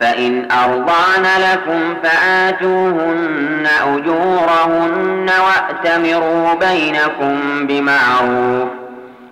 فإن 0.00 0.50
أرضعن 0.50 1.26
لكم 1.40 1.94
فآتوهن 2.02 3.66
أجورهن 3.86 5.30
وأتمروا 5.46 6.54
بينكم 6.54 7.66
بمعروف 7.66 8.68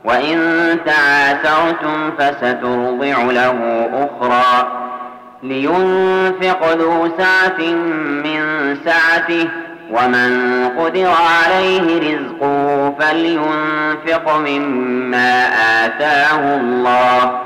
وإن 0.05 0.39
تعاسرتم 0.87 2.11
فسترضع 2.19 3.23
له 3.23 3.89
أخرى 3.95 4.69
لينفق 5.43 6.73
ذو 6.73 7.11
سعة 7.19 7.61
من 8.25 8.77
سعته 8.85 9.49
ومن 9.91 10.69
قدر 10.79 11.11
عليه 11.11 11.99
رزقه 11.99 12.95
فلينفق 13.01 14.37
مما 14.37 15.47
آتاه 15.87 16.57
الله 16.57 17.46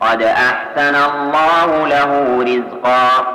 قد 0.00 0.22
أحسن 0.22 0.94
الله 0.94 1.86
له 1.86 2.38
رزقا. 2.40 3.26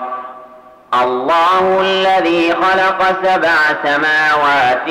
الله 1.04 1.82
الذي 1.82 2.54
خلق 2.54 3.16
سبع 3.24 3.56
سماوات 3.84 4.90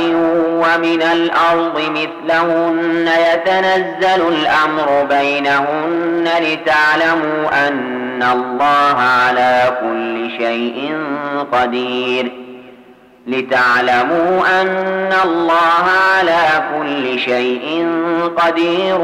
ومن 0.49 1.03
الأرض 1.03 1.81
مثلهن. 1.81 3.11
يتنزل 3.33 4.29
الأمر 4.29 5.07
بينهن 5.11 6.29
لتعلموا 6.41 7.69
أن 7.69 8.23
الله 8.23 8.97
على 9.01 9.77
كل 9.81 10.31
شيء 10.39 10.97
قدير. 11.53 12.50
لتعلموا 13.27 14.61
أن 14.63 15.13
الله 15.25 15.85
على 16.17 16.63
كل 16.75 17.19
شيء 17.19 17.89
قدير 18.37 18.99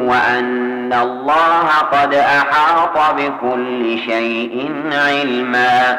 وأن 0.00 0.92
الله 0.92 1.68
قد 1.92 2.14
أحاط 2.14 3.14
بكل 3.14 3.98
شيء 3.98 4.70
علما. 4.92 5.98